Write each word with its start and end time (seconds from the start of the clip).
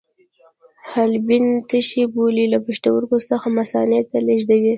حالبین 0.93 1.45
تشې 1.69 2.03
بولې 2.15 2.45
له 2.53 2.59
پښتورګو 2.65 3.17
څخه 3.29 3.47
مثانې 3.59 4.01
ته 4.09 4.17
لیږدوي. 4.27 4.69